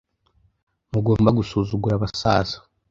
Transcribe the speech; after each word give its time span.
Ntugomba 0.89 1.29
gusuzugura 1.37 1.93
abasaza. 1.97 2.57